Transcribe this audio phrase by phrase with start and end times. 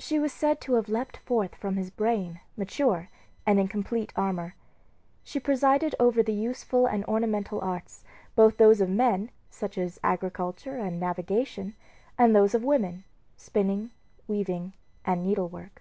[0.00, 3.10] She was said to have leaped forth from his brain, mature,
[3.46, 4.56] and in complete armor.
[5.22, 8.02] She presided over the useful and ornamental arts,
[8.34, 11.76] both those of men such as agriculture and navigation
[12.18, 13.04] and those of women,
[13.36, 13.92] spinning,
[14.26, 14.72] weaving,
[15.04, 15.80] and needlework.